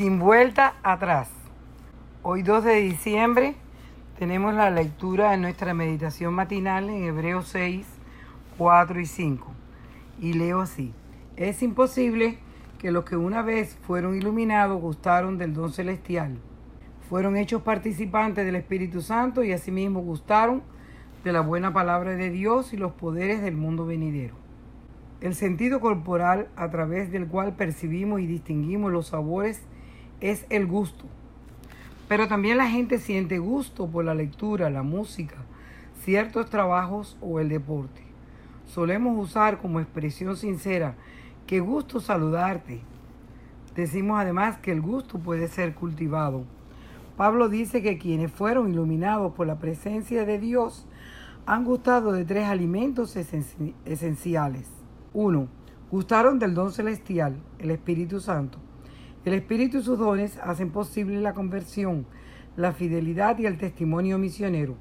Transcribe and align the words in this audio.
Sin 0.00 0.18
vuelta 0.18 0.76
atrás. 0.82 1.28
Hoy 2.22 2.42
2 2.42 2.64
de 2.64 2.76
diciembre 2.76 3.54
tenemos 4.18 4.54
la 4.54 4.70
lectura 4.70 5.32
de 5.32 5.36
nuestra 5.36 5.74
meditación 5.74 6.32
matinal 6.32 6.88
en 6.88 7.04
Hebreos 7.04 7.48
6, 7.48 7.86
4 8.56 8.98
y 8.98 9.04
5. 9.04 9.52
Y 10.22 10.32
leo 10.32 10.62
así. 10.62 10.94
Es 11.36 11.62
imposible 11.62 12.38
que 12.78 12.92
los 12.92 13.04
que 13.04 13.16
una 13.16 13.42
vez 13.42 13.76
fueron 13.86 14.16
iluminados 14.16 14.80
gustaron 14.80 15.36
del 15.36 15.52
don 15.52 15.70
celestial. 15.70 16.38
Fueron 17.10 17.36
hechos 17.36 17.60
participantes 17.60 18.46
del 18.46 18.56
Espíritu 18.56 19.02
Santo 19.02 19.44
y 19.44 19.52
asimismo 19.52 20.00
gustaron 20.00 20.62
de 21.24 21.32
la 21.34 21.42
buena 21.42 21.74
palabra 21.74 22.12
de 22.12 22.30
Dios 22.30 22.72
y 22.72 22.78
los 22.78 22.92
poderes 22.92 23.42
del 23.42 23.58
mundo 23.58 23.84
venidero. 23.84 24.34
El 25.20 25.34
sentido 25.34 25.78
corporal 25.78 26.48
a 26.56 26.70
través 26.70 27.12
del 27.12 27.26
cual 27.26 27.54
percibimos 27.54 28.22
y 28.22 28.26
distinguimos 28.26 28.90
los 28.90 29.08
sabores 29.08 29.62
es 30.20 30.46
el 30.50 30.66
gusto. 30.66 31.04
Pero 32.08 32.28
también 32.28 32.58
la 32.58 32.68
gente 32.68 32.98
siente 32.98 33.38
gusto 33.38 33.86
por 33.86 34.04
la 34.04 34.14
lectura, 34.14 34.70
la 34.70 34.82
música, 34.82 35.36
ciertos 36.02 36.50
trabajos 36.50 37.16
o 37.20 37.40
el 37.40 37.48
deporte. 37.48 38.02
Solemos 38.66 39.18
usar 39.18 39.58
como 39.58 39.80
expresión 39.80 40.36
sincera, 40.36 40.94
qué 41.46 41.60
gusto 41.60 42.00
saludarte. 42.00 42.80
Decimos 43.74 44.18
además 44.20 44.58
que 44.58 44.72
el 44.72 44.80
gusto 44.80 45.18
puede 45.18 45.48
ser 45.48 45.74
cultivado. 45.74 46.44
Pablo 47.16 47.48
dice 47.48 47.82
que 47.82 47.98
quienes 47.98 48.32
fueron 48.32 48.70
iluminados 48.72 49.34
por 49.34 49.46
la 49.46 49.58
presencia 49.58 50.24
de 50.24 50.38
Dios 50.38 50.86
han 51.46 51.64
gustado 51.64 52.12
de 52.12 52.24
tres 52.24 52.46
alimentos 52.46 53.16
esenciales 53.16 54.68
1. 55.12 55.48
Gustaron 55.90 56.38
del 56.38 56.54
don 56.54 56.72
celestial, 56.72 57.36
el 57.58 57.72
Espíritu 57.72 58.20
Santo. 58.20 58.58
El 59.24 59.34
Espíritu 59.34 59.78
y 59.78 59.82
sus 59.82 59.98
dones 59.98 60.38
hacen 60.42 60.70
posible 60.70 61.20
la 61.20 61.34
conversión, 61.34 62.06
la 62.56 62.72
fidelidad 62.72 63.38
y 63.38 63.46
el 63.46 63.58
testimonio 63.58 64.18
misionero. 64.18 64.76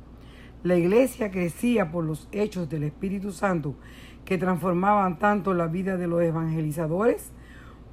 La 0.63 0.75
iglesia 0.75 1.29
crecía 1.29 1.91
por 1.91 2.05
los 2.05 2.27
hechos 2.31 2.69
del 2.69 2.83
Espíritu 2.83 3.31
Santo 3.31 3.75
que 4.23 4.37
transformaban 4.37 5.19
tanto 5.19 5.53
la 5.53 5.67
vida 5.67 5.97
de 5.97 6.07
los 6.07 6.21
evangelizadores 6.21 7.31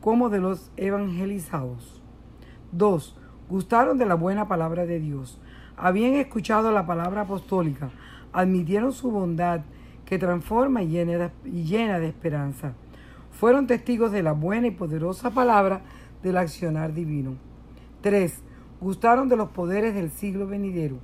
como 0.01 0.29
de 0.29 0.41
los 0.41 0.71
evangelizados. 0.77 2.03
2. 2.73 3.17
Gustaron 3.49 3.99
de 3.99 4.07
la 4.07 4.15
buena 4.15 4.47
palabra 4.47 4.87
de 4.87 5.01
Dios. 5.01 5.41
Habían 5.77 6.15
escuchado 6.15 6.71
la 6.71 6.87
palabra 6.87 7.23
apostólica, 7.23 7.91
admitieron 8.33 8.93
su 8.93 9.11
bondad 9.11 9.63
que 10.05 10.19
transforma 10.19 10.83
y 10.83 10.89
llena, 10.89 11.99
de, 11.99 12.09
esperanza. 12.09 12.75
Fueron 13.33 13.67
testigos 13.67 14.13
de 14.13 14.23
la 14.23 14.33
buena 14.33 14.69
y 14.69 14.71
poderosa 14.71 15.31
palabra 15.31 15.83
del 16.23 16.37
accionar 16.37 16.95
divino. 16.95 17.37
3. 18.03 18.43
Gustaron 18.81 19.29
de 19.29 19.37
los 19.37 19.51
poderes 19.51 19.95
del 19.95 20.11
siglo 20.11 20.47
venidero. 20.47 20.99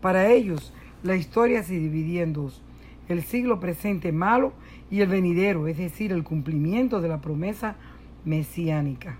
Para 0.00 0.30
ellos, 0.30 0.72
la 1.02 1.16
historia 1.16 1.62
se 1.62 1.78
dividía 1.78 2.22
en 2.22 2.32
dos. 2.32 2.62
El 3.08 3.22
siglo 3.22 3.60
presente 3.60 4.12
malo 4.12 4.52
y 4.90 5.00
el 5.00 5.08
venidero, 5.08 5.68
es 5.68 5.78
decir, 5.78 6.12
el 6.12 6.24
cumplimiento 6.24 7.00
de 7.00 7.08
la 7.08 7.20
promesa 7.20 7.76
mesiánica. 8.24 9.18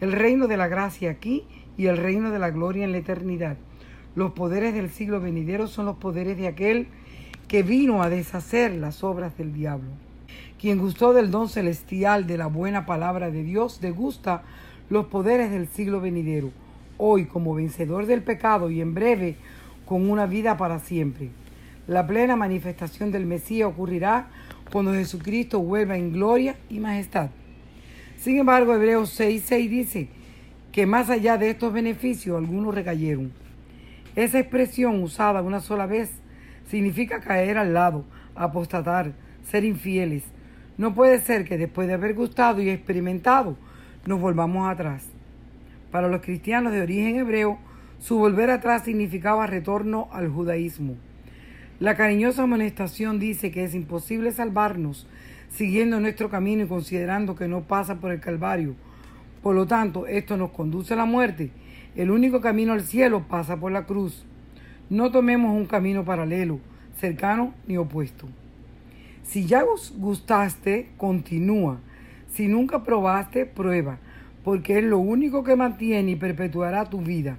El 0.00 0.12
reino 0.12 0.46
de 0.46 0.56
la 0.56 0.68
gracia 0.68 1.10
aquí 1.10 1.44
y 1.76 1.86
el 1.86 1.96
reino 1.96 2.30
de 2.30 2.38
la 2.38 2.50
gloria 2.50 2.84
en 2.84 2.92
la 2.92 2.98
eternidad. 2.98 3.56
Los 4.14 4.32
poderes 4.32 4.74
del 4.74 4.90
siglo 4.90 5.20
venidero 5.20 5.66
son 5.66 5.86
los 5.86 5.96
poderes 5.96 6.36
de 6.36 6.48
aquel 6.48 6.88
que 7.46 7.62
vino 7.62 8.02
a 8.02 8.10
deshacer 8.10 8.74
las 8.74 9.02
obras 9.04 9.36
del 9.38 9.52
diablo. 9.52 9.90
Quien 10.60 10.78
gustó 10.78 11.12
del 11.12 11.30
don 11.30 11.48
celestial 11.48 12.26
de 12.26 12.36
la 12.38 12.46
buena 12.46 12.84
palabra 12.84 13.30
de 13.30 13.42
Dios, 13.42 13.80
degusta 13.80 14.42
los 14.90 15.06
poderes 15.06 15.50
del 15.50 15.68
siglo 15.68 16.00
venidero, 16.00 16.50
hoy 16.96 17.26
como 17.26 17.54
vencedor 17.54 18.06
del 18.06 18.22
pecado 18.22 18.70
y 18.70 18.80
en 18.80 18.94
breve 18.94 19.36
con 19.86 20.10
una 20.10 20.26
vida 20.26 20.56
para 20.56 20.80
siempre. 20.80 21.30
La 21.86 22.06
plena 22.06 22.36
manifestación 22.36 23.10
del 23.10 23.24
Mesías 23.24 23.68
ocurrirá 23.68 24.28
cuando 24.70 24.92
Jesucristo 24.92 25.60
vuelva 25.60 25.96
en 25.96 26.12
gloria 26.12 26.56
y 26.68 26.80
majestad. 26.80 27.30
Sin 28.18 28.38
embargo, 28.38 28.74
Hebreos 28.74 29.18
6:6 29.18 29.68
dice 29.70 30.08
que 30.72 30.86
más 30.86 31.08
allá 31.08 31.38
de 31.38 31.50
estos 31.50 31.72
beneficios, 31.72 32.36
algunos 32.36 32.74
recayeron. 32.74 33.32
Esa 34.16 34.40
expresión 34.40 35.02
usada 35.02 35.40
una 35.40 35.60
sola 35.60 35.86
vez 35.86 36.10
significa 36.68 37.20
caer 37.20 37.56
al 37.56 37.72
lado, 37.72 38.04
apostatar, 38.34 39.12
ser 39.50 39.64
infieles. 39.64 40.24
No 40.76 40.94
puede 40.94 41.20
ser 41.20 41.44
que 41.44 41.58
después 41.58 41.88
de 41.88 41.94
haber 41.94 42.14
gustado 42.14 42.62
y 42.62 42.70
experimentado 42.70 43.56
nos 44.06 44.20
volvamos 44.20 44.68
atrás. 44.68 45.04
Para 45.90 46.08
los 46.08 46.22
cristianos 46.22 46.72
de 46.72 46.82
origen 46.82 47.16
hebreo, 47.16 47.58
su 47.98 48.18
volver 48.18 48.50
atrás 48.50 48.84
significaba 48.84 49.46
retorno 49.46 50.08
al 50.12 50.28
judaísmo. 50.28 50.94
La 51.80 51.96
cariñosa 51.96 52.42
amonestación 52.42 53.18
dice 53.18 53.50
que 53.50 53.64
es 53.64 53.74
imposible 53.74 54.32
salvarnos 54.32 55.06
siguiendo 55.50 55.98
nuestro 56.00 56.28
camino 56.28 56.64
y 56.64 56.68
considerando 56.68 57.34
que 57.34 57.48
no 57.48 57.62
pasa 57.62 57.96
por 57.96 58.12
el 58.12 58.20
Calvario. 58.20 58.74
Por 59.42 59.54
lo 59.54 59.66
tanto, 59.66 60.06
esto 60.06 60.36
nos 60.36 60.50
conduce 60.50 60.94
a 60.94 60.96
la 60.96 61.04
muerte. 61.04 61.50
El 61.96 62.10
único 62.10 62.40
camino 62.40 62.72
al 62.72 62.82
cielo 62.82 63.24
pasa 63.28 63.56
por 63.56 63.72
la 63.72 63.84
cruz. 63.86 64.24
No 64.90 65.10
tomemos 65.10 65.54
un 65.54 65.66
camino 65.66 66.04
paralelo, 66.04 66.60
cercano 66.96 67.54
ni 67.66 67.76
opuesto. 67.76 68.28
Si 69.28 69.44
ya 69.44 69.62
gustaste, 69.98 70.88
continúa. 70.96 71.80
Si 72.30 72.48
nunca 72.48 72.82
probaste, 72.82 73.44
prueba, 73.44 73.98
porque 74.42 74.78
es 74.78 74.84
lo 74.84 74.98
único 74.98 75.44
que 75.44 75.54
mantiene 75.54 76.12
y 76.12 76.16
perpetuará 76.16 76.86
tu 76.86 77.02
vida. 77.02 77.36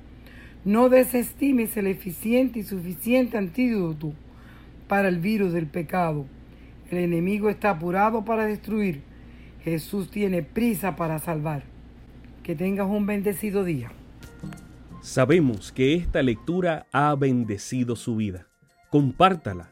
No 0.63 0.89
desestimes 0.89 1.75
el 1.77 1.87
eficiente 1.87 2.59
y 2.59 2.63
suficiente 2.63 3.39
antídoto 3.39 4.13
para 4.87 5.07
el 5.07 5.17
virus 5.17 5.51
del 5.51 5.65
pecado. 5.65 6.27
El 6.91 6.99
enemigo 6.99 7.49
está 7.49 7.71
apurado 7.71 8.23
para 8.23 8.45
destruir. 8.45 9.01
Jesús 9.63 10.11
tiene 10.11 10.43
prisa 10.43 10.95
para 10.95 11.17
salvar. 11.17 11.63
Que 12.43 12.55
tengas 12.55 12.87
un 12.87 13.07
bendecido 13.07 13.63
día. 13.63 13.91
Sabemos 15.01 15.71
que 15.71 15.95
esta 15.95 16.21
lectura 16.21 16.85
ha 16.91 17.15
bendecido 17.15 17.95
su 17.95 18.15
vida. 18.15 18.45
Compártala, 18.91 19.71